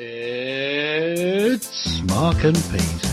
[0.00, 3.10] It's Mark and Pete.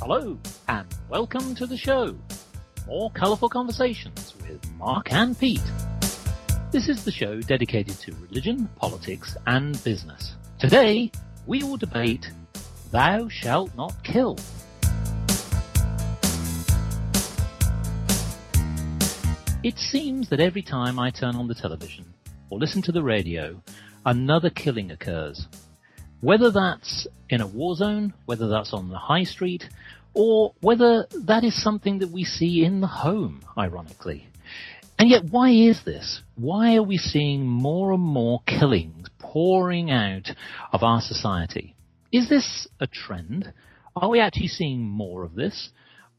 [0.00, 0.38] Hello,
[0.68, 2.16] and welcome to the show.
[2.86, 5.60] More colourful conversations with Mark and Pete.
[6.70, 10.36] This is the show dedicated to religion, politics, and business.
[10.60, 11.10] Today,
[11.44, 12.30] we will debate
[12.92, 14.38] Thou Shalt Not Kill.
[19.64, 22.14] It seems that every time I turn on the television
[22.48, 23.60] or listen to the radio,
[24.04, 25.46] another killing occurs.
[26.20, 29.64] Whether that's in a war zone, whether that's on the high street,
[30.14, 34.28] or whether that is something that we see in the home, ironically.
[34.98, 36.22] And yet, why is this?
[36.36, 40.30] Why are we seeing more and more killings pouring out
[40.72, 41.74] of our society?
[42.12, 43.52] Is this a trend?
[43.96, 45.70] Are we actually seeing more of this?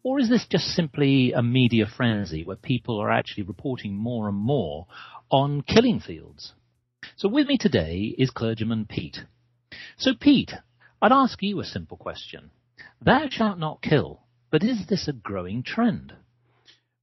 [0.03, 4.37] Or is this just simply a media frenzy where people are actually reporting more and
[4.37, 4.87] more
[5.29, 6.53] on killing fields?
[7.15, 9.19] So with me today is clergyman Pete.
[9.97, 10.53] So Pete,
[11.01, 12.51] I'd ask you a simple question.
[13.01, 16.13] Thou shalt not kill, but is this a growing trend?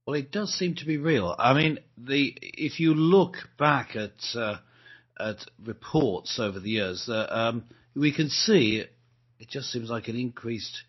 [0.05, 1.35] Well, it does seem to be real.
[1.37, 4.57] I mean, the if you look back at uh,
[5.19, 8.83] at reports over the years, uh, um, we can see
[9.39, 10.83] it just seems like an increased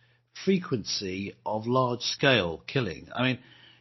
[0.45, 3.09] frequency of large-scale killing.
[3.15, 3.39] I mean,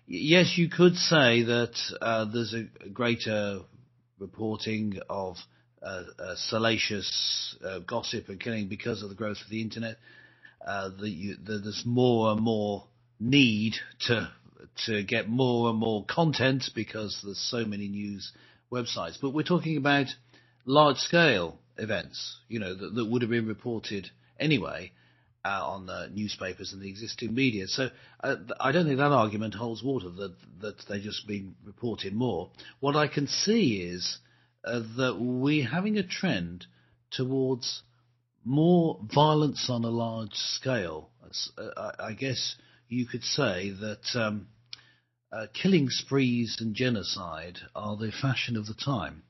[0.07, 3.61] yes, you could say that uh, there's a greater
[4.21, 5.35] reporting of
[5.81, 9.97] uh, uh, salacious uh, gossip and killing because of the growth of the internet.
[10.65, 12.85] Uh, the, the, there's more and more
[13.19, 13.73] need
[14.07, 14.31] to
[14.85, 18.31] to get more and more content because there's so many news
[18.71, 19.17] websites.
[19.19, 20.05] But we're talking about
[20.65, 24.91] large scale events, you know, that, that would have been reported anyway
[25.43, 27.67] uh, on the newspapers and the existing media.
[27.67, 27.89] So
[28.23, 32.51] uh, I don't think that argument holds water that that they've just been reported more.
[32.79, 34.19] What I can see is
[34.63, 36.65] uh, that we're having a trend
[37.11, 37.81] towards
[38.43, 41.09] more violence on a large scale.
[41.57, 42.55] Uh, I guess
[42.87, 44.47] you could say that um,
[45.31, 49.23] uh, killing sprees and genocide are the fashion of the time.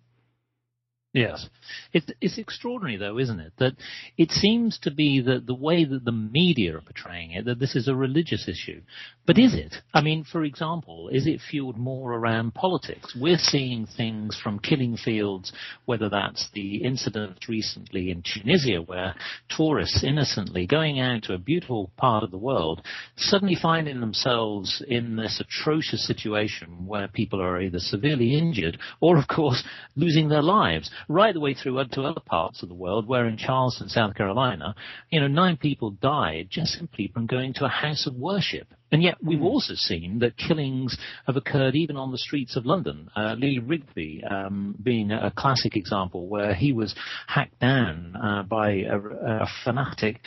[1.13, 1.49] Yes.
[1.91, 3.51] It, it's extraordinary, though, isn't it?
[3.59, 3.73] That
[4.17, 7.75] it seems to be that the way that the media are portraying it, that this
[7.75, 8.81] is a religious issue.
[9.27, 9.75] But is it?
[9.93, 13.15] I mean, for example, is it fueled more around politics?
[13.19, 15.51] We're seeing things from killing fields,
[15.85, 19.13] whether that's the incident recently in Tunisia where
[19.49, 22.81] tourists innocently going out to a beautiful part of the world
[23.17, 29.27] suddenly finding themselves in this atrocious situation where people are either severely injured or, of
[29.27, 29.61] course,
[29.95, 33.37] losing their lives right the way through to other parts of the world, where in
[33.37, 34.75] Charleston, South Carolina,
[35.09, 38.67] you know, nine people died just simply from going to a house of worship.
[38.91, 39.45] And yet we've hmm.
[39.45, 43.09] also seen that killings have occurred even on the streets of London.
[43.15, 46.93] Uh, Lee Rigby um, being a classic example where he was
[47.27, 50.19] hacked down uh, by a, a fanatic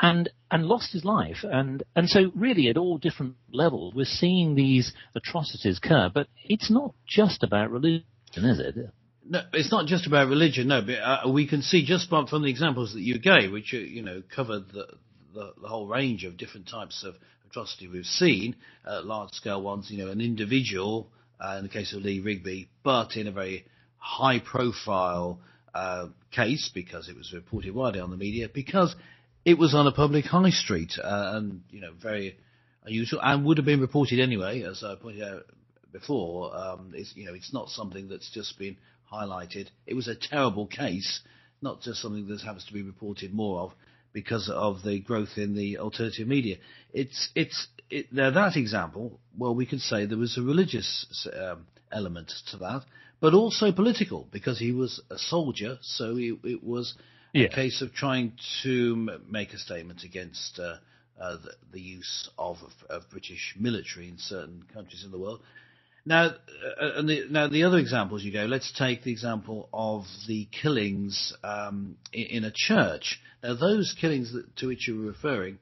[0.00, 1.38] and and lost his life.
[1.42, 6.10] And and so really at all different levels we're seeing these atrocities occur.
[6.12, 8.04] But it's not just about religion,
[8.36, 8.76] is it?
[9.24, 10.68] No, it's not just about religion.
[10.68, 13.78] No, but uh, we can see just from the examples that you gave, which uh,
[13.78, 14.86] you know covered the,
[15.34, 17.14] the, the whole range of different types of
[17.48, 19.90] atrocity we've seen, uh, large scale ones.
[19.90, 21.08] You know, an individual,
[21.40, 23.64] uh, in the case of Lee Rigby, but in a very
[23.98, 25.38] high profile
[25.74, 28.94] uh, case because it was reported widely on the media because
[29.44, 32.36] it was on a public high street uh, and you know very
[32.84, 35.44] unusual and would have been reported anyway, as I pointed out
[35.92, 36.54] before.
[36.56, 38.76] Um, it's, you know, it's not something that's just been
[39.12, 39.68] highlighted.
[39.86, 41.20] It was a terrible case,
[41.60, 43.72] not just something that happens to be reported more of
[44.12, 46.56] because of the growth in the alternative media.
[46.92, 49.20] It's it's it, now that example.
[49.36, 52.84] Well, we could say there was a religious um, element to that,
[53.20, 56.94] but also political because he was a soldier, so it, it was
[57.32, 57.46] yeah.
[57.46, 60.58] a case of trying to make a statement against.
[60.58, 60.76] Uh,
[61.20, 62.56] uh, the, the, use of,
[62.88, 65.40] of, British military in certain countries in the world,
[66.04, 68.44] now, uh, and the, now the other examples you go.
[68.44, 73.20] Let's take the example of the killings um, in, in, a church.
[73.42, 75.58] Now, those killings that, to which you were referring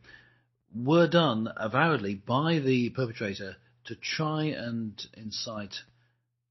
[0.75, 3.57] were done avowedly by the perpetrator
[3.87, 5.75] to try and incite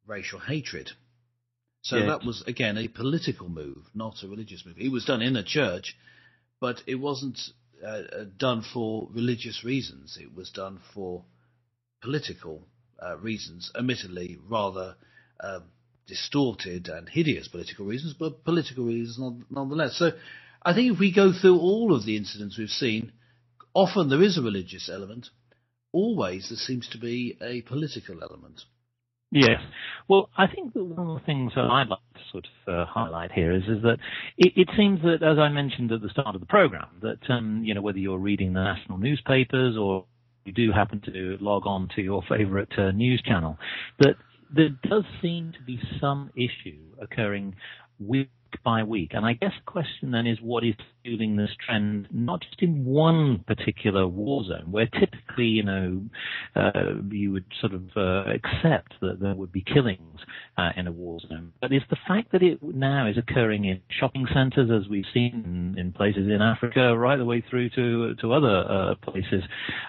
[0.05, 0.91] racial hatred.
[1.81, 2.07] So yeah.
[2.07, 4.75] that was again a political move, not a religious move.
[4.77, 5.95] It was done in a church,
[6.59, 7.39] but it wasn't
[7.81, 10.17] uh, uh done for religious reasons.
[10.21, 11.23] It was done for
[12.01, 12.67] political
[13.01, 14.95] uh, reasons, admittedly rather
[15.39, 15.59] uh,
[16.07, 19.97] distorted and hideous political reasons, but political reasons nonetheless.
[19.97, 20.11] So
[20.63, 23.13] I think if we go through all of the incidents we've seen,
[23.73, 25.27] often there is a religious element,
[25.91, 28.61] always there seems to be a political element.
[29.31, 29.61] Yes.
[30.07, 32.85] Well, I think that one of the things that I'd like to sort of uh,
[32.85, 33.97] highlight here is, is that
[34.37, 37.61] it, it, seems that, as I mentioned at the start of the program, that um,
[37.63, 40.05] you know whether you're reading the national newspapers or
[40.45, 43.57] you do happen to log on to your favourite uh, news channel,
[43.99, 44.15] that
[44.53, 47.55] there does seem to be some issue occurring
[47.99, 48.29] week
[48.63, 49.11] by week.
[49.13, 52.85] And I guess the question then is what is fueling this trend, not just in
[52.85, 56.01] one particular war zone, where typically, you know,
[56.55, 56.71] uh,
[57.09, 60.19] you would sort of uh, accept that there would be killings
[60.57, 63.81] uh, in a war zone, but it's the fact that it now is occurring in
[63.99, 68.33] shopping centres, as we've seen in, places in Africa, right the way through to to
[68.33, 69.43] other uh, places,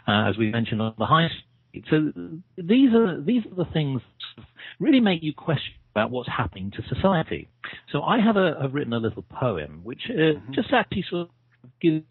[0.09, 1.85] uh, as we mentioned on the high street.
[1.91, 2.13] So
[2.57, 4.01] these are these are the things
[4.37, 4.45] that
[4.81, 7.49] really make you question about what's happening to society.
[7.93, 10.53] So I have a, written a little poem which uh, mm-hmm.
[10.53, 12.05] just actually sort of gives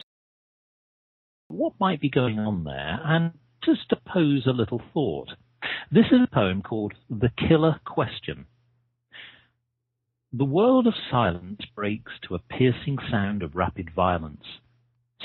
[1.48, 3.32] what might be going on there and
[3.64, 5.30] just to pose a little thought.
[5.92, 8.46] This is a poem called The Killer Question.
[10.32, 14.46] The world of silence breaks to a piercing sound of rapid violence.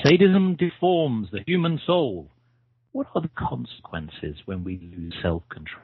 [0.03, 2.31] Sadism deforms the human soul.
[2.91, 5.83] What are the consequences when we lose self-control?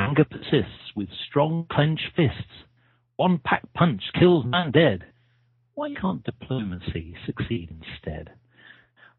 [0.00, 2.64] Anger persists with strong clenched fists.
[3.16, 5.04] One pack punch kills man dead.
[5.74, 8.30] Why can't diplomacy succeed instead?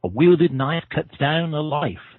[0.04, 2.18] A wielded knife cuts down a life.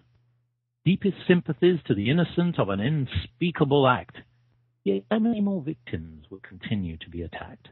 [0.84, 4.18] Deepest sympathies to the innocent of an unspeakable act.
[4.84, 7.68] Yet how many more victims will continue to be attacked?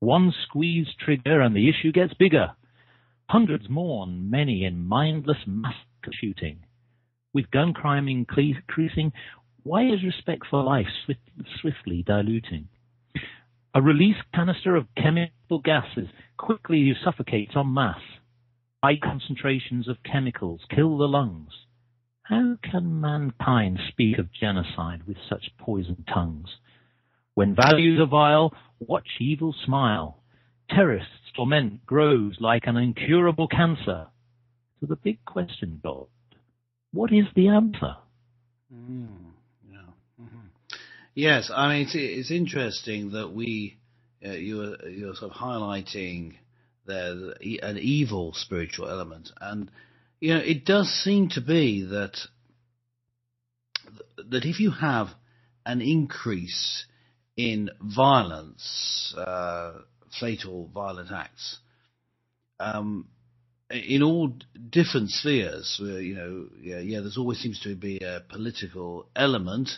[0.00, 2.50] One squeezed trigger and the issue gets bigger.
[3.28, 6.64] Hundreds mourn, many in mindless massacre shooting.
[7.32, 9.12] With gun crime increasing,
[9.66, 10.86] why is respect for life
[11.60, 12.68] swiftly diluting?
[13.74, 18.20] A release canister of chemical gases quickly suffocates en masse.
[18.84, 21.50] High concentrations of chemicals kill the lungs.
[22.22, 26.48] How can mankind speak of genocide with such poisoned tongues?
[27.34, 30.22] When values are vile, watch evil smile.
[30.70, 34.06] Terrorists' torment grows like an incurable cancer.
[34.78, 36.06] So the big question, God,
[36.92, 37.96] what is the answer?
[38.72, 39.32] Mm.
[41.16, 43.78] Yes, I mean it's, it's interesting that we
[44.24, 46.34] uh, you're you're sort of highlighting
[46.86, 47.32] there
[47.62, 49.70] an evil spiritual element, and
[50.20, 52.18] you know it does seem to be that
[54.28, 55.08] that if you have
[55.64, 56.84] an increase
[57.34, 59.72] in violence, uh,
[60.20, 61.60] fatal violent acts,
[62.60, 63.08] um,
[63.70, 64.34] in all
[64.68, 69.70] different spheres, you know, yeah, yeah, there's always seems to be a political element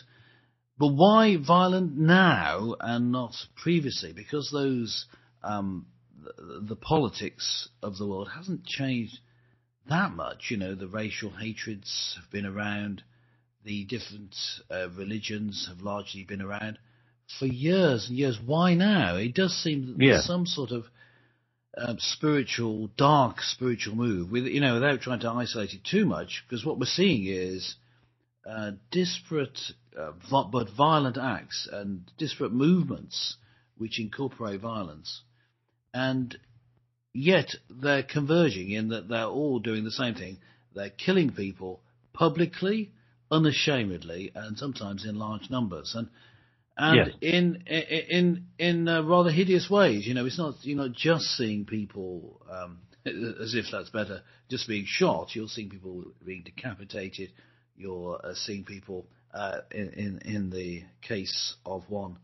[0.79, 4.13] but why violent now and not previously?
[4.13, 5.05] Because those
[5.43, 5.85] um,
[6.23, 9.19] the, the, politics of the world hasn't changed
[9.89, 10.47] that much.
[10.49, 13.03] You know, the racial hatreds have been around.
[13.65, 14.35] The different
[14.71, 16.79] uh, religions have largely been around
[17.39, 18.39] for years and years.
[18.43, 19.17] Why now?
[19.17, 20.85] It does seem that there's some sort of
[21.77, 24.31] um, spiritual, dark spiritual move.
[24.31, 27.75] With you know, without trying to isolate it too much, because what we're seeing is
[28.49, 29.59] uh, disparate
[29.97, 30.11] uh,
[30.51, 33.37] but violent acts and disparate movements
[33.77, 35.21] which incorporate violence,
[35.93, 36.37] and
[37.13, 40.37] yet they're converging in that they're all doing the same thing.
[40.75, 41.81] They're killing people
[42.13, 42.91] publicly,
[43.31, 46.09] unashamedly, and sometimes in large numbers, and
[46.77, 50.07] and in in in uh, rather hideous ways.
[50.07, 54.67] You know, it's not you're not just seeing people um, as if that's better, just
[54.67, 55.35] being shot.
[55.35, 57.31] You're seeing people being decapitated.
[57.75, 62.17] You're uh, seeing people uh, in, in, in the case of one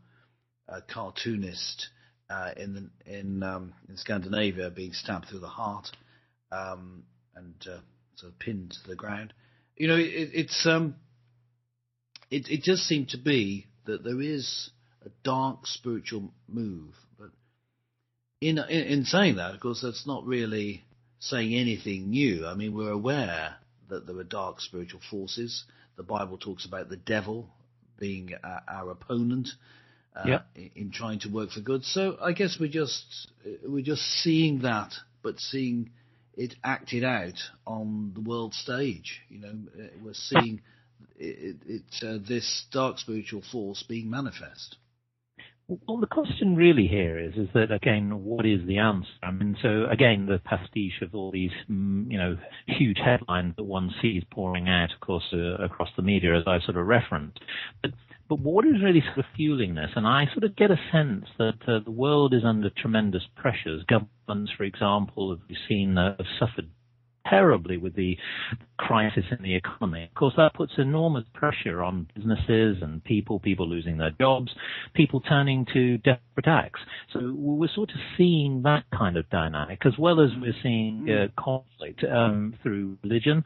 [0.68, 1.88] uh, cartoonist
[2.30, 5.90] uh, in the, in um, in Scandinavia being stabbed through the heart
[6.52, 7.04] um,
[7.36, 7.80] and uh,
[8.16, 9.34] sort of pinned to the ground.
[9.78, 10.96] You know, it, it's um,
[12.32, 14.72] it it does seem to be that there is
[15.06, 17.30] a dark spiritual move, but
[18.42, 20.84] in, in in saying that, of course, that's not really
[21.20, 22.46] saying anything new.
[22.48, 23.56] I mean, we're aware
[23.90, 25.64] that there are dark spiritual forces.
[25.98, 27.48] The Bible talks about the devil
[28.00, 29.50] being our, our opponent
[30.16, 30.48] uh, yep.
[30.56, 31.84] in, in, trying to work for good.
[31.84, 33.30] So I guess we're just
[33.66, 35.92] we're just seeing that, but seeing
[36.36, 39.22] it acted out on the world stage.
[39.30, 40.62] You know, uh, we're seeing
[41.18, 44.78] it, it, uh, this dark spiritual force being manifest.
[45.68, 49.10] Well, the question really here is, is that again, what is the answer?
[49.24, 53.64] I mean, so again, the pastiche of all these, mm, you know, huge headlines that
[53.64, 57.40] one sees pouring out, of course, uh, across the media, as I sort of referenced.
[57.82, 57.92] But,
[58.30, 59.90] but what is really sort of fueling this?
[59.96, 63.84] And I sort of get a sense that uh, the world is under tremendous pressures.
[63.88, 66.70] Governments, for example, have seen uh, have suffered
[67.30, 68.18] terribly with the
[68.78, 70.04] crisis in the economy.
[70.04, 74.52] Of course, that puts enormous pressure on businesses and people, people losing their jobs,
[74.94, 76.80] people turning to desperate acts.
[77.14, 81.42] So we're sort of seeing that kind of dynamic as well as we're seeing uh,
[81.42, 83.44] conflict um, through religion.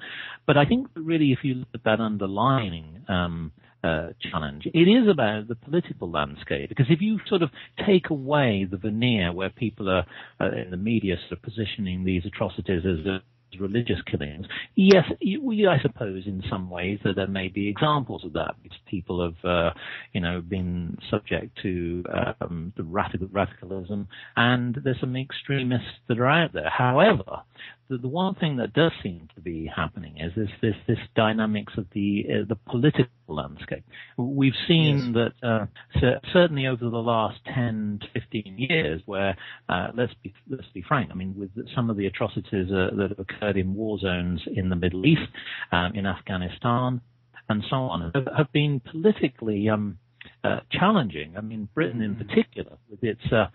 [0.48, 3.52] But I think really if you look at that underlying um,
[3.84, 4.68] uh, challenge.
[4.74, 7.50] It is about the political landscape because if you sort of
[7.86, 10.06] take away the veneer where people are
[10.42, 13.22] uh, in the media sort of positioning these atrocities as a
[13.60, 14.46] religious killings.
[14.76, 18.56] Yes, I suppose in some ways that there may be examples of that.
[18.62, 19.72] Because people have, uh,
[20.14, 22.04] you know, been subject to
[22.42, 26.70] um, the radical, radicalism, and there's some extremists that are out there.
[26.70, 27.42] However,
[27.90, 31.74] the, the one thing that does seem to be happening is this this, this dynamics
[31.78, 33.84] of the uh, the political landscape.
[34.18, 35.32] We've seen yes.
[35.42, 35.70] that
[36.02, 39.36] uh, certainly over the last 10 to 15 years, where
[39.68, 43.10] uh, let's be let's be frank, I mean, with some of the atrocities uh, that
[43.10, 45.30] have occurred in war zones in the Middle East,
[45.72, 47.02] um, in Afghanistan,
[47.50, 49.98] and so on, have, been politically um,
[50.44, 51.36] uh, challenging.
[51.38, 52.28] I mean, Britain in mm.
[52.28, 53.48] particular, with its uh,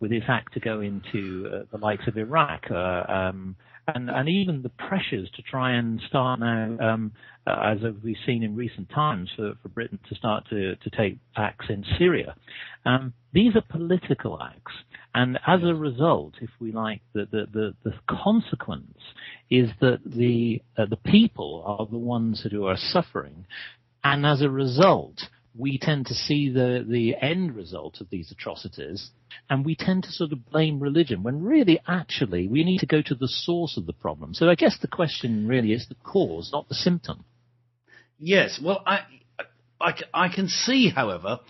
[0.00, 2.74] with its act to go into uh, the likes of Iraq, uh,
[3.08, 3.56] um,
[3.94, 7.12] and, and even the pressures to try and start now, um,
[7.46, 11.18] uh, as we've seen in recent times, for, for Britain to start to, to take
[11.36, 12.34] acts in Syria.
[12.84, 14.72] Um, these are political acts,
[15.14, 18.98] and as a result, if we like, the the, the, the consequence
[19.50, 23.46] is that the uh, the people are the ones who are suffering,
[24.04, 25.20] and as a result,
[25.58, 29.10] we tend to see the, the end result of these atrocities
[29.50, 33.02] and we tend to sort of blame religion when really actually we need to go
[33.02, 34.32] to the source of the problem.
[34.34, 37.24] So I guess the question really is the cause, not the symptom.
[38.20, 39.00] Yes, well, I,
[39.80, 41.40] I, I can see, however,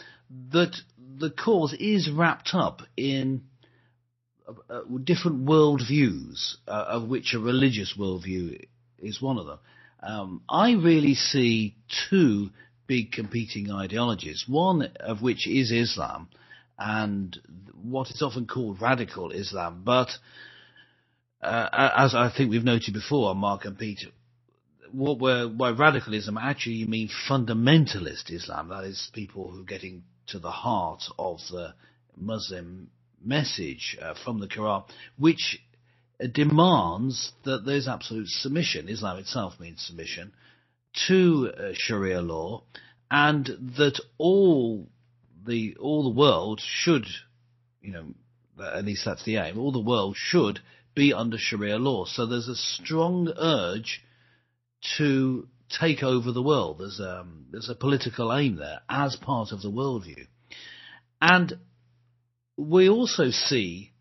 [0.52, 0.74] that
[1.18, 3.42] the cause is wrapped up in
[4.46, 8.64] uh, uh different worldviews, uh, of which a religious worldview
[8.98, 9.58] is one of them.
[10.00, 11.76] Um, I really see
[12.10, 12.50] two
[12.88, 16.28] big competing ideologies, one of which is Islam
[16.78, 17.38] and
[17.80, 19.83] what is often called radical Islam.
[19.85, 20.09] But
[21.40, 24.09] uh, as I think we've noted before, Mark and Peter,
[24.90, 30.02] what we're, by radicalism actually you mean fundamentalist Islam, that is people who are getting
[30.28, 31.75] to the heart of the
[32.16, 32.90] Muslim
[33.23, 34.85] message uh, from the Quran,
[35.18, 35.61] which
[36.33, 38.88] demands that there's absolute submission.
[38.88, 40.33] Islam itself means submission
[41.06, 42.64] to uh, Sharia law,
[43.10, 44.88] and that all
[45.46, 47.06] the all the world should,
[47.80, 48.06] you know,
[48.62, 49.58] at least that's the aim.
[49.58, 50.60] All the world should
[50.94, 52.04] be under Sharia law.
[52.04, 54.02] So there's a strong urge
[54.96, 56.78] to take over the world.
[56.78, 60.26] There's a um, there's a political aim there as part of the worldview,
[61.20, 61.58] and
[62.56, 63.92] we also see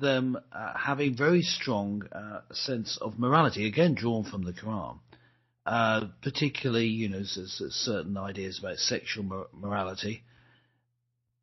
[0.00, 4.98] them uh, having very strong uh, sense of morality, again drawn from the Quran.
[5.66, 10.22] Uh, particularly, you know, certain ideas about sexual morality,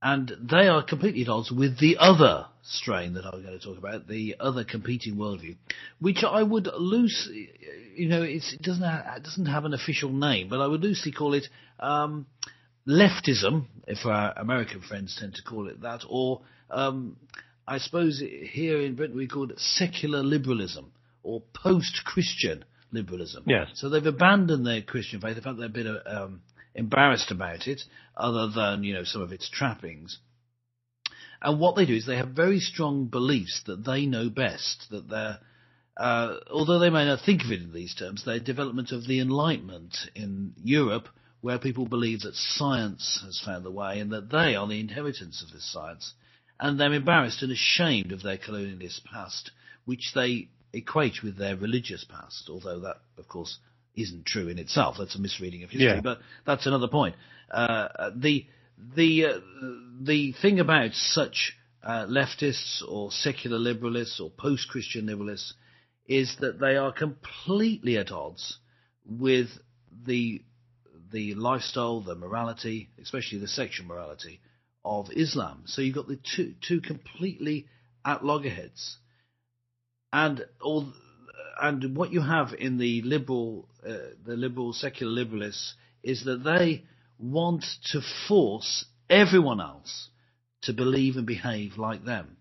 [0.01, 3.77] and they are completely at odds with the other strain that I'm going to talk
[3.77, 5.55] about, the other competing worldview,
[5.99, 7.49] which I would loosely,
[7.95, 11.11] you know, it doesn't have, it doesn't have an official name, but I would loosely
[11.11, 11.47] call it
[11.79, 12.25] um,
[12.87, 17.17] leftism, if our American friends tend to call it that, or um,
[17.67, 23.43] I suppose here in Britain we call it secular liberalism or post-Christian liberalism.
[23.47, 23.69] Yes.
[23.75, 25.37] So they've abandoned their Christian faith.
[25.37, 26.41] In fact, they're a bit um,
[26.75, 27.81] embarrassed about it,
[28.15, 30.19] other than you know some of its trappings.
[31.41, 35.07] And what they do is they have very strong beliefs that they know best, that
[35.07, 35.39] they're,
[35.95, 39.19] uh, although they may not think of it in these terms, they're development of the
[39.19, 41.07] Enlightenment in Europe,
[41.41, 45.43] where people believe that science has found the way and that they are the inheritance
[45.43, 46.13] of this science.
[46.59, 49.51] And they're embarrassed and ashamed of their colonialist past,
[49.85, 53.57] which they equate with their religious past, although that, of course,
[53.95, 54.95] isn't true in itself.
[54.99, 56.01] That's a misreading of history, yeah.
[56.01, 57.15] but that's another point.
[57.51, 58.45] Uh, the
[58.95, 59.39] the uh,
[60.01, 65.53] the thing about such uh, leftists or secular liberalists or post-Christian liberalists
[66.07, 68.59] is that they are completely at odds
[69.05, 69.49] with
[70.05, 70.43] the
[71.11, 74.41] the lifestyle, the morality, especially the sexual morality
[74.83, 75.63] of Islam.
[75.65, 77.67] So you've got the two two completely
[78.05, 78.97] at loggerheads
[80.11, 80.91] and all,
[81.61, 85.73] and what you have in the liberal, uh, the liberal secular liberalists
[86.03, 86.83] is that they
[87.19, 90.09] want to force everyone else
[90.63, 92.37] to believe and behave like them.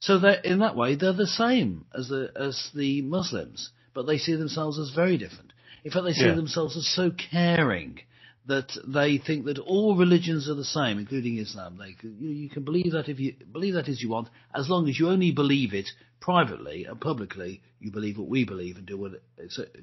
[0.00, 4.18] So that in that way they're the same as the as the Muslims, but they
[4.18, 5.52] see themselves as very different.
[5.82, 6.34] In fact, they see yeah.
[6.34, 8.00] themselves as so caring
[8.46, 11.78] that they think that all religions are the same, including Islam.
[11.78, 14.98] They, you, can believe that if you believe that as you want, as long as
[14.98, 15.88] you only believe it
[16.20, 19.12] privately and publicly, you believe what we believe and do what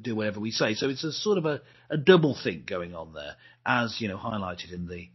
[0.01, 0.75] do whatever we say.
[0.75, 4.17] So it's a sort of a, a double think going on there, as you know,
[4.17, 5.09] highlighted in the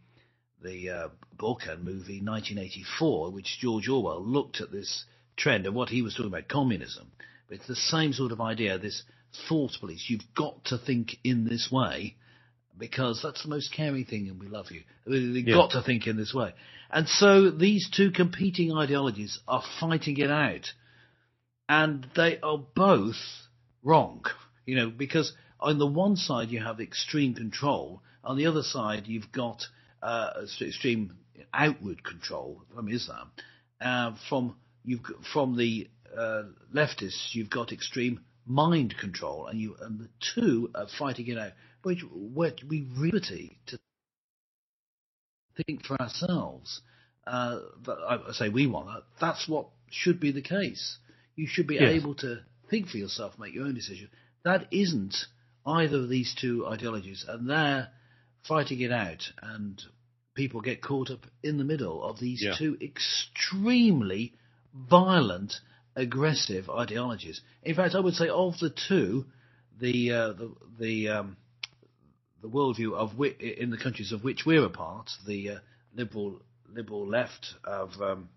[0.63, 5.05] the uh, book and movie 1984, which George Orwell looked at this
[5.37, 7.13] trend and what he was talking about communism.
[7.49, 8.79] It's the same sort of idea.
[8.79, 9.05] This
[9.49, 10.07] thought police.
[10.09, 12.17] You've got to think in this way
[12.79, 14.83] because that's the most caring thing and we love you.
[15.07, 15.55] You've yeah.
[15.55, 16.55] got to think in this way.
[16.91, 20.73] And so these two competing ideologies are fighting it out.
[21.69, 23.17] And they are both
[23.83, 24.25] wrong,
[24.65, 29.07] you know, because on the one side you have extreme control, on the other side
[29.07, 29.65] you've got
[30.03, 30.31] uh,
[30.61, 31.17] extreme
[31.53, 33.31] outward control from Islam.
[33.81, 35.01] Uh, from you've
[35.33, 40.87] from the uh, leftists, you've got extreme mind control, and you and the two are
[40.99, 41.53] fighting it out.
[41.87, 42.03] Which,
[42.69, 43.79] we really to
[45.65, 46.81] think for ourselves.
[47.25, 49.05] Uh, I say we want that.
[49.21, 50.99] That's what should be the case.
[51.37, 51.93] You should be yes.
[51.93, 54.09] able to think for yourself, make your own decision.
[54.45, 55.15] That isn't
[55.65, 57.91] either of these two ideologies, and they're
[58.49, 59.23] fighting it out.
[59.41, 59.81] And
[60.35, 62.55] people get caught up in the middle of these yeah.
[62.59, 64.35] two extremely
[64.75, 65.61] violent
[65.95, 67.43] aggressive ideologies.
[67.63, 69.27] In fact, I would say of the two,
[69.79, 71.37] the uh, the the, um,
[72.47, 75.59] the worldview of which, in the countries of which we're a part, the uh,
[75.95, 78.29] liberal liberal left of, um,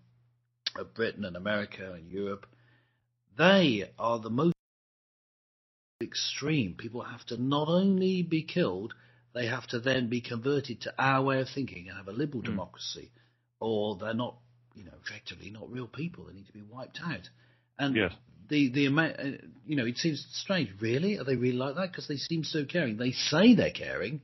[0.76, 2.46] of Britain and America and Europe,
[3.36, 4.54] they are the most
[6.02, 6.74] extreme.
[6.74, 8.94] People have to not only be killed,
[9.34, 12.42] they have to then be converted to our way of thinking and have a liberal
[12.42, 12.46] mm.
[12.46, 13.10] democracy,
[13.60, 14.36] or they're not,
[14.74, 16.24] you know, effectively not real people.
[16.24, 17.28] They need to be wiped out.
[17.78, 18.12] And yes.
[18.50, 19.24] The the amount, uh,
[19.66, 20.70] you know, it seems strange.
[20.80, 21.90] Really, are they really like that?
[21.90, 22.96] Because they seem so caring.
[22.96, 24.20] They say they're caring,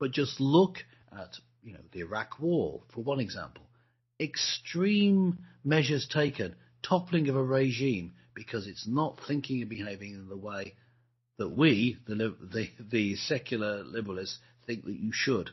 [0.00, 0.78] but just look
[1.12, 3.62] at you know the Iraq War for one example.
[4.18, 10.36] Extreme measures taken, toppling of a regime because it's not thinking and behaving in the
[10.36, 10.74] way
[11.38, 15.50] that we, the the, the secular liberalists, think that you should.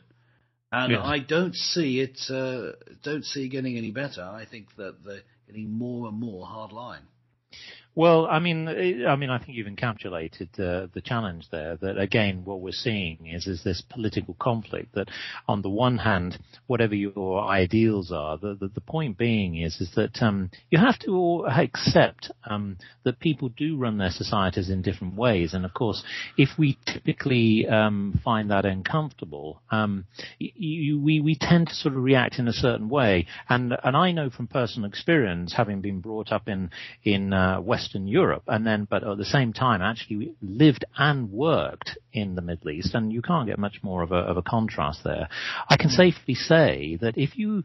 [0.72, 1.02] And yes.
[1.04, 4.22] I don't see it uh, don't see it getting any better.
[4.22, 7.02] I think that they're getting more and more hard line.
[7.96, 8.66] Well, I mean,
[9.06, 11.76] I mean, I think you've encapsulated the the challenge there.
[11.76, 14.94] That again, what we're seeing is is this political conflict.
[14.94, 15.08] That
[15.46, 19.92] on the one hand, whatever your ideals are, the the, the point being is is
[19.94, 25.14] that um, you have to accept um, that people do run their societies in different
[25.14, 25.54] ways.
[25.54, 26.02] And of course,
[26.36, 30.04] if we typically um, find that uncomfortable, um,
[30.38, 33.28] you, we we tend to sort of react in a certain way.
[33.48, 36.70] And and I know from personal experience, having been brought up in
[37.04, 41.30] in uh, West Western Europe, and then, but at the same time, actually lived and
[41.30, 44.42] worked in the Middle East, and you can't get much more of a, of a
[44.42, 45.28] contrast there.
[45.68, 45.96] I can mm.
[45.96, 47.64] safely say that if you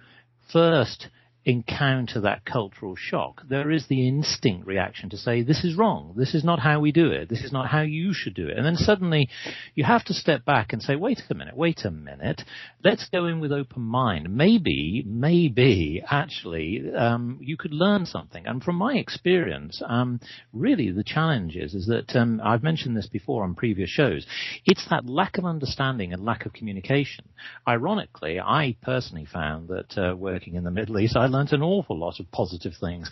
[0.51, 1.07] first
[1.49, 6.13] encounter that cultural shock, there is the instinct reaction to say, this is wrong.
[6.17, 7.29] This is not how we do it.
[7.29, 8.57] This is not how you should do it.
[8.57, 9.29] And then suddenly
[9.75, 12.41] you have to step back and say, wait a minute, wait a minute.
[12.83, 14.35] Let's go in with open mind.
[14.35, 18.45] Maybe, maybe actually, um, you could learn something.
[18.45, 20.19] And from my experience, um,
[20.51, 24.25] really the challenge is, is that, um, I've mentioned this before on previous shows.
[24.65, 27.25] It's that lack of understanding and lack of communication.
[27.67, 31.97] Ironically, I personally found that, uh, working in the Middle East, I learned an awful
[31.97, 33.09] lot of positive things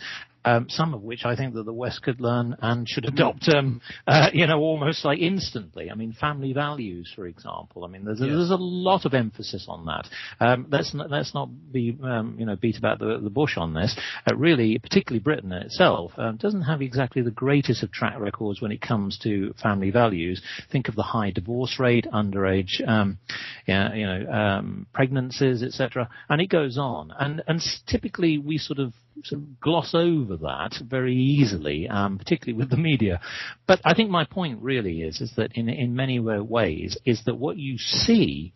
[0.48, 3.80] um, some of which I think that the West could learn and should adopt, um,
[4.06, 5.90] uh, you know, almost like instantly.
[5.90, 7.84] I mean, family values, for example.
[7.84, 10.08] I mean, there's, there's a lot of emphasis on that.
[10.40, 13.74] Um, let's not, let's not be, um, you know, beat about the, the bush on
[13.74, 13.94] this.
[14.26, 18.72] Uh, really, particularly Britain itself um, doesn't have exactly the greatest of track records when
[18.72, 20.40] it comes to family values.
[20.72, 23.18] Think of the high divorce rate, underage, um,
[23.66, 27.12] yeah, you know, um, pregnancies, etc., and it goes on.
[27.18, 28.92] And and typically we sort of
[29.24, 33.20] sort of gloss over that very easily, um, particularly with the media.
[33.66, 37.36] But I think my point really is is that in in many ways is that
[37.36, 38.52] what you see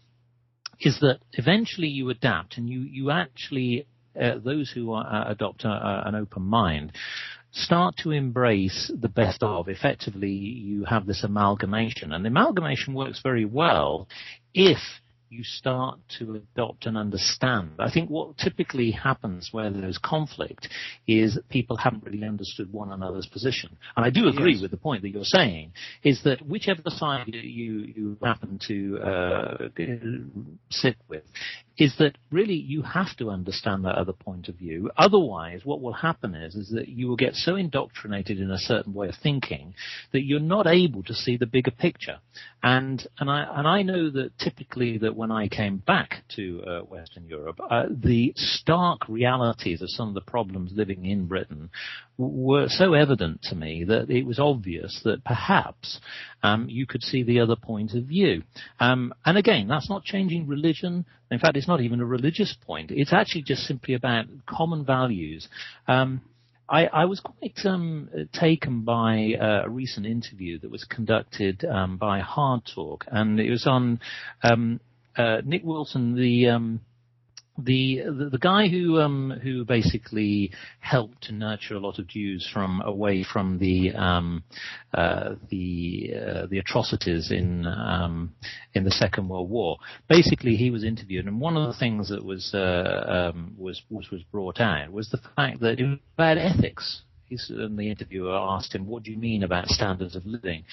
[0.80, 3.86] is that eventually you adapt and you you actually
[4.20, 6.92] uh, those who are, uh, adopt a, a, an open mind
[7.52, 9.68] start to embrace the best of.
[9.68, 14.08] Effectively, you have this amalgamation, and the amalgamation works very well
[14.54, 14.78] if
[15.32, 17.70] you start to adopt and understand.
[17.78, 20.68] I think what typically happens where there's conflict
[21.06, 23.78] is that people haven't really understood one another's position.
[23.96, 24.62] And I do agree yes.
[24.62, 27.40] with the point that you're saying, is that whichever side you,
[27.96, 29.68] you happen to uh,
[30.70, 31.22] sit with,
[31.78, 34.90] is that really you have to understand that other point of view.
[34.96, 38.92] Otherwise, what will happen is, is that you will get so indoctrinated in a certain
[38.92, 39.74] way of thinking
[40.12, 42.18] that you're not able to see the bigger picture.
[42.62, 46.80] And, and I, and I know that typically that when I came back to uh,
[46.80, 51.70] Western Europe, uh, the stark realities of some of the problems living in Britain
[52.28, 56.00] were so evident to me that it was obvious that perhaps
[56.42, 58.42] um, you could see the other point of view.
[58.80, 61.04] Um, and again, that's not changing religion.
[61.30, 62.90] In fact, it's not even a religious point.
[62.90, 65.48] It's actually just simply about common values.
[65.88, 66.22] Um,
[66.68, 72.20] I, I, was quite um, taken by a recent interview that was conducted um, by
[72.20, 74.00] Hard Talk, and it was on
[74.42, 74.80] um,
[75.16, 76.48] uh, Nick Winton, the
[77.58, 82.80] the, the, guy who um, who basically helped to nurture a lot of Jews from
[82.80, 84.44] away from the um,
[84.94, 88.32] uh, the uh, the atrocities in um,
[88.74, 89.76] in the Second World War.
[90.08, 94.10] Basically, he was interviewed, and one of the things that was uh, um, was, was
[94.10, 97.02] was brought out was the fact that it was about ethics
[97.48, 100.64] and the interviewer asked him, "What do you mean about standards of living?"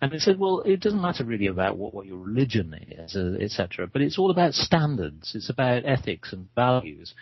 [0.00, 3.36] And he said, "Well, it doesn't matter really about what, what your religion is, uh,
[3.40, 3.86] etc.
[3.86, 5.34] But it's all about standards.
[5.34, 7.14] It's about ethics and values."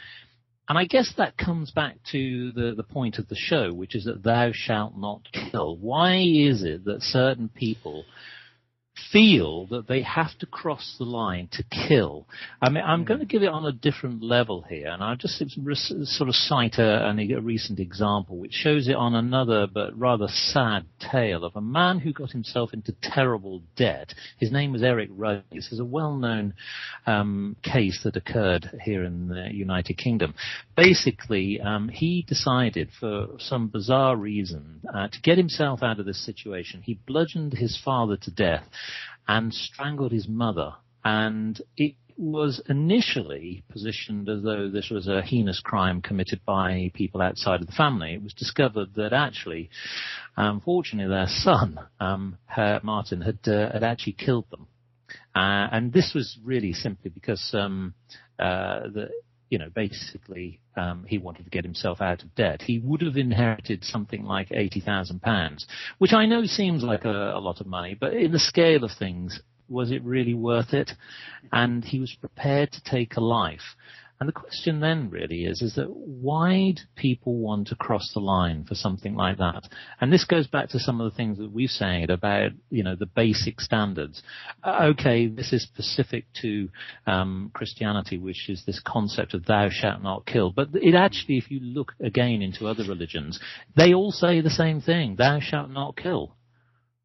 [0.68, 4.04] And I guess that comes back to the, the point of the show, which is
[4.04, 5.76] that thou shalt not kill.
[5.78, 8.04] Why is it that certain people
[9.12, 12.26] feel that they have to cross the line to kill.
[12.60, 15.38] I mean, I'm going to give it on a different level here, and I'll just
[15.38, 20.84] sort of cite a, a, recent example which shows it on another but rather sad
[21.10, 24.14] tale of a man who got himself into terrible debt.
[24.38, 25.42] His name was Eric Ruggie.
[25.52, 26.54] This is a well-known
[27.06, 30.34] um, case that occurred here in the United Kingdom.
[30.76, 36.24] Basically, um, he decided for some bizarre reason uh, to get himself out of this
[36.24, 36.82] situation.
[36.82, 38.64] He bludgeoned his father to death
[39.28, 40.74] and strangled his mother.
[41.04, 47.22] And it was initially positioned as though this was a heinous crime committed by people
[47.22, 48.14] outside of the family.
[48.14, 49.70] It was discovered that actually,
[50.36, 52.38] unfortunately, their son, um,
[52.82, 54.66] Martin, had, uh, had actually killed them.
[55.34, 57.94] Uh, and this was really simply because um,
[58.38, 59.10] uh, the
[59.50, 62.62] you know, basically, um, he wanted to get himself out of debt.
[62.62, 65.66] He would have inherited something like eighty thousand pounds,
[65.98, 68.90] which I know seems like a, a lot of money, but in the scale of
[68.98, 70.90] things, was it really worth it?
[71.52, 73.76] And he was prepared to take a life.
[74.20, 78.20] And the question then really is, is that why do people want to cross the
[78.20, 79.68] line for something like that?
[80.00, 82.96] And this goes back to some of the things that we've said about, you know,
[82.96, 84.20] the basic standards.
[84.64, 86.68] Uh, okay, this is specific to
[87.06, 90.50] um, Christianity, which is this concept of thou shalt not kill.
[90.50, 93.38] But it actually, if you look again into other religions,
[93.76, 96.34] they all say the same thing, thou shalt not kill.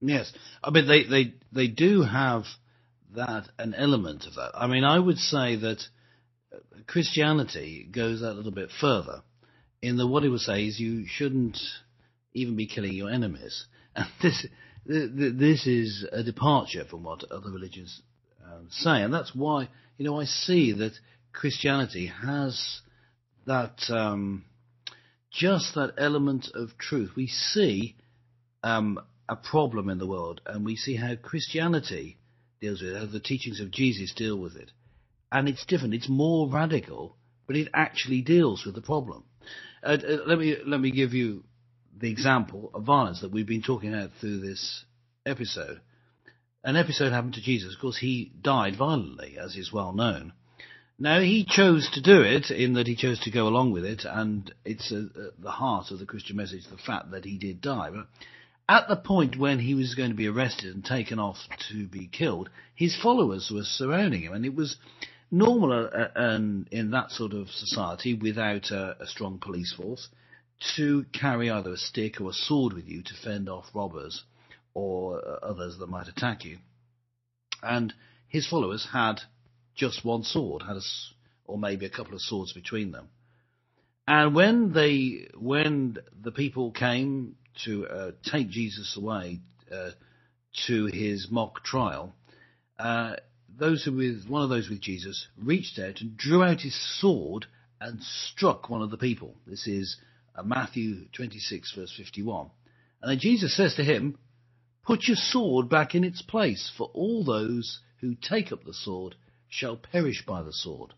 [0.01, 0.33] Yes.
[0.63, 2.45] I mean, they, they, they do have
[3.15, 4.51] that, an element of that.
[4.55, 5.83] I mean, I would say that
[6.87, 9.21] Christianity goes a little bit further
[9.81, 11.57] in that what it would say is you shouldn't
[12.33, 13.65] even be killing your enemies.
[13.95, 14.47] And this,
[14.87, 18.01] this is a departure from what other religions
[18.43, 19.03] um, say.
[19.03, 20.93] And that's why, you know, I see that
[21.31, 22.81] Christianity has
[23.45, 24.45] that, um,
[25.31, 27.11] just that element of truth.
[27.15, 27.95] We see
[28.63, 32.17] um, a problem in the world and we see how Christianity
[32.59, 34.71] deals with it, how the teachings of Jesus deal with it
[35.33, 35.95] and it's different.
[35.95, 37.17] It's more radical,
[37.47, 39.23] but it actually deals with the problem.
[39.83, 41.43] Uh, uh, let me let me give you
[41.99, 44.85] the example of violence that we've been talking about through this
[45.25, 45.81] episode.
[46.63, 47.73] An episode happened to Jesus.
[47.73, 50.31] Of course, he died violently, as is well known.
[50.99, 54.05] Now, he chose to do it in that he chose to go along with it,
[54.05, 57.89] and it's at the heart of the Christian message, the fact that he did die.
[57.89, 58.07] But
[58.69, 61.37] at the point when he was going to be arrested and taken off
[61.71, 64.77] to be killed, his followers were surrounding him, and it was
[65.33, 66.39] normal uh, uh
[66.71, 70.07] in that sort of society without a, a, strong police force
[70.75, 74.23] to carry either a stick or a sword with you to fend off robbers
[74.75, 76.57] or uh, others that might attack you.
[77.63, 77.93] And
[78.27, 79.21] his followers had
[79.75, 80.81] just one sword, had a,
[81.45, 83.09] or maybe a couple of swords between them.
[84.07, 89.39] And when they, when the people came to uh, take Jesus away
[89.71, 89.91] uh,
[90.67, 92.13] to his mock trial,
[93.57, 97.45] those with one of those with Jesus reached out and drew out his sword
[97.79, 99.35] and struck one of the people.
[99.45, 99.97] This is
[100.35, 102.49] uh, Matthew 26 verse 51.
[103.01, 104.17] And then Jesus says to him,
[104.85, 109.15] Put your sword back in its place, for all those who take up the sword
[109.47, 110.93] shall perish by the sword.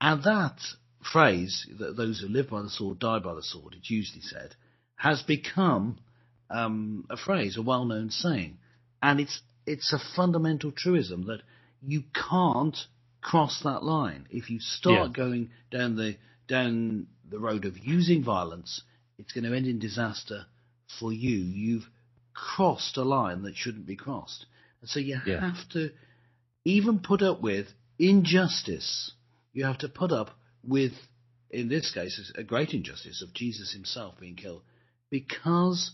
[0.00, 0.58] And that
[1.12, 4.54] phrase, that those who live by the sword die by the sword, it's usually said,
[4.96, 5.98] has become
[6.50, 8.58] um, a phrase, a well-known saying.
[9.02, 11.42] And it's, it's a fundamental truism that
[11.82, 12.76] you can't
[13.20, 14.26] cross that line.
[14.30, 15.24] If you start yeah.
[15.24, 16.16] going down the
[16.48, 18.82] down the road of using violence,
[19.18, 20.46] it's going to end in disaster
[20.98, 21.36] for you.
[21.36, 21.88] You've
[22.32, 24.46] crossed a line that shouldn't be crossed.
[24.80, 25.40] And so you yeah.
[25.40, 25.90] have to
[26.64, 27.66] even put up with
[27.98, 29.12] injustice.
[29.52, 30.30] You have to put up
[30.66, 30.92] with,
[31.50, 34.62] in this case, a great injustice of Jesus himself being killed
[35.10, 35.92] because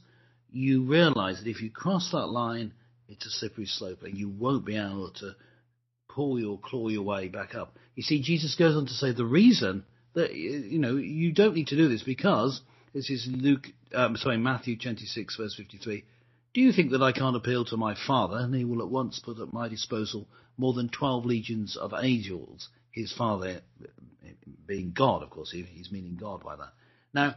[0.50, 2.72] you realize that if you cross that line,
[3.08, 5.34] it's a slippery slope and you won't be able to
[6.08, 7.76] pull your claw your way back up.
[7.94, 11.68] You see, Jesus goes on to say the reason that you know you don't need
[11.68, 12.60] to do this because
[12.92, 16.04] this is Luke, um, sorry, Matthew 26 verse 53.
[16.52, 19.18] Do you think that I can't appeal to my Father, and he will at once
[19.18, 22.68] put at my disposal more than twelve legions of angels?
[22.92, 23.62] His Father
[24.66, 26.72] being God, of course, he's meaning God by that.
[27.12, 27.34] Now,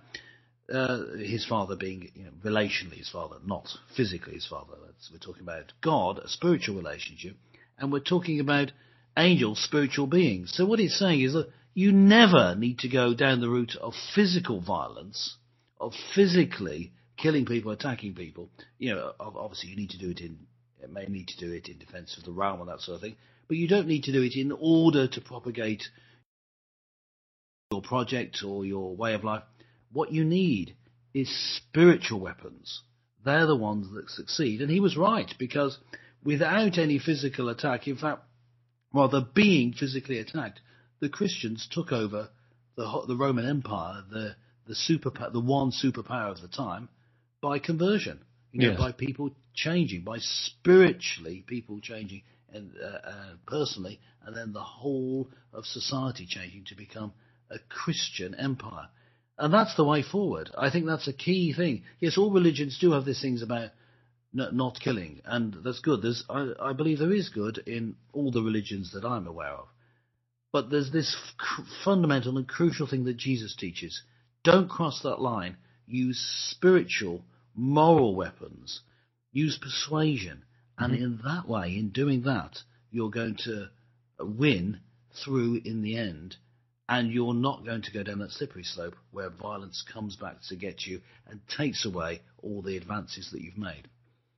[0.73, 4.73] uh, his father being you know, relationally his father, not physically his father.
[4.86, 7.36] That's, we're talking about God, a spiritual relationship,
[7.77, 8.71] and we're talking about
[9.17, 10.51] angels, spiritual beings.
[10.53, 13.93] So what he's saying is that you never need to go down the route of
[14.15, 15.37] physical violence,
[15.79, 20.37] of physically killing people, attacking people, you know, obviously you need to do it in,
[20.91, 23.15] may need to do it in defense of the realm and that sort of thing,
[23.47, 25.83] but you don't need to do it in order to propagate
[27.71, 29.43] your project or your way of life.
[29.91, 30.75] What you need
[31.13, 32.81] is spiritual weapons.
[33.25, 34.61] They're the ones that succeed.
[34.61, 35.77] And he was right because
[36.23, 38.21] without any physical attack, in fact,
[38.93, 40.60] rather being physically attacked,
[40.99, 42.30] the Christians took over
[42.75, 44.36] the, the Roman Empire, the
[44.67, 46.89] the super the one superpower of the time,
[47.41, 48.19] by conversion.
[48.51, 48.80] You know, yes.
[48.80, 55.30] by people changing, by spiritually people changing, and uh, uh, personally, and then the whole
[55.53, 57.13] of society changing to become
[57.49, 58.88] a Christian empire.
[59.38, 60.49] And that's the way forward.
[60.58, 61.84] I think that's a key thing.
[61.99, 63.69] Yes, all religions do have these things about
[64.38, 66.02] not killing, and that's good.
[66.02, 69.67] There's, I, I believe there is good in all the religions that I'm aware of.
[70.52, 71.15] But there's this
[71.84, 74.02] fundamental and crucial thing that Jesus teaches.
[74.43, 75.58] Don't cross that line.
[75.86, 76.19] Use
[76.52, 77.23] spiritual
[77.58, 78.82] moral weapons,
[79.32, 80.43] use persuasion,
[80.78, 81.04] and mm-hmm.
[81.04, 82.60] in that way, in doing that,
[82.91, 83.67] you're going to
[84.19, 84.80] win
[85.23, 86.36] through in the end,
[86.88, 90.56] and you're not going to go down that slippery slope where violence comes back to
[90.56, 93.88] get you and takes away all the advances that you've made.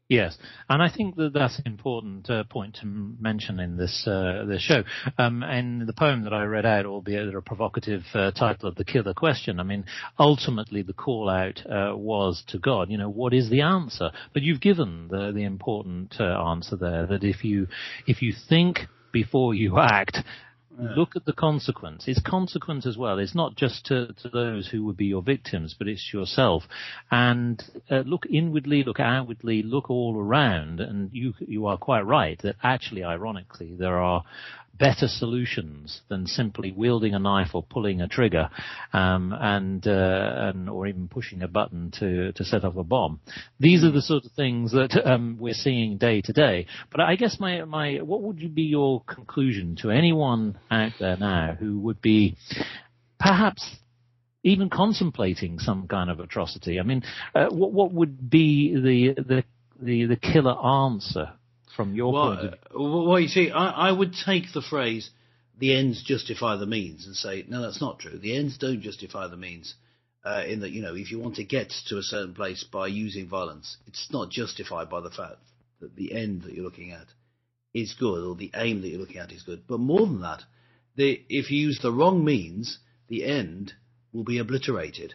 [0.10, 4.44] Yes, and I think that that's an important uh, point to mention in this uh,
[4.48, 4.82] this show.
[5.20, 8.84] Um, and the poem that I read out, albeit a provocative uh, title of the
[8.84, 9.86] killer question, I mean,
[10.18, 12.90] ultimately the call out uh, was to God.
[12.90, 14.10] You know, what is the answer?
[14.34, 17.68] But you've given the the important uh, answer there that if you
[18.08, 18.80] if you think
[19.12, 20.18] before you act,
[20.82, 20.94] yeah.
[20.96, 22.06] Look at the consequence.
[22.08, 23.20] It's consequence as well.
[23.20, 26.64] It's not just to, to those who would be your victims, but it's yourself.
[27.12, 32.40] And uh, look inwardly, look outwardly, look all around, and you you are quite right
[32.44, 34.24] that actually, ironically, there are
[34.80, 38.50] better solutions than simply wielding a knife or pulling a trigger,
[38.94, 43.20] um, and, uh, and or even pushing a button to to set off a bomb.
[43.60, 46.68] These are the sort of things that um, we're seeing day to day.
[46.92, 51.56] But I guess my my what would be your conclusion to anyone out there now
[51.60, 52.38] who would be
[53.20, 53.76] perhaps
[54.44, 56.80] even contemplating some kind of atrocity?
[56.80, 57.04] I mean,
[57.36, 59.44] uh, what what would be the the
[59.82, 61.34] the, the killer answer
[61.80, 62.60] from your well, point of view?
[62.76, 65.10] Uh, well, you see, I, I would take the phrase
[65.58, 68.18] "the ends justify the means" and say, no, that's not true.
[68.18, 69.76] The ends don't justify the means.
[70.26, 72.88] Uh, in that, you know, if you want to get to a certain place by
[72.88, 75.38] using violence, it's not justified by the fact
[75.80, 77.08] that the end that you're looking at
[77.74, 79.64] is good or the aim that you're looking at is good.
[79.66, 80.44] But more than that,
[80.98, 83.72] the, if you use the wrong means, the end
[84.12, 85.14] will be obliterated.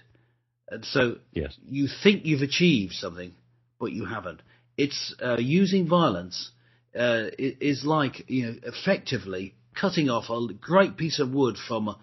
[0.70, 1.54] And so yes.
[1.68, 3.34] you think you've achieved something,
[3.78, 4.40] but you haven't.
[4.76, 6.50] It's uh, using violence
[6.98, 11.98] uh, is like you know effectively cutting off a great piece of wood from a,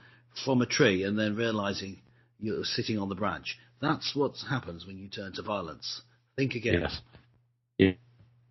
[0.45, 2.01] from a tree and then realizing
[2.39, 3.57] you're sitting on the branch.
[3.81, 6.01] That's what happens when you turn to violence.
[6.36, 6.81] Think again.
[6.81, 7.01] Yes.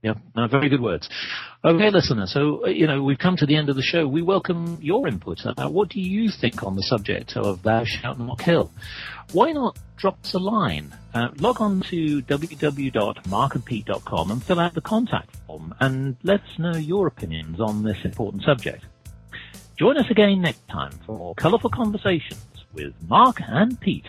[0.03, 0.15] Yeah.
[0.35, 1.11] No, very good words.
[1.63, 2.27] Okay, listener.
[2.27, 4.09] So, you know, we've come to the end of the show.
[4.09, 5.45] We welcome your input.
[5.45, 8.73] Uh, what do you think on the subject of thou shalt not kill?
[9.33, 10.97] Why not drop us a line?
[11.13, 16.77] Uh, log on to www.markandpete.com and fill out the contact form and let us know
[16.77, 18.87] your opinions on this important subject.
[19.77, 22.41] Join us again next time for more colourful conversations
[22.73, 24.09] with Mark and Pete.